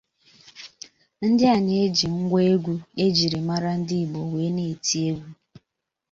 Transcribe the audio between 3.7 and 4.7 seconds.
ndị Igbo wee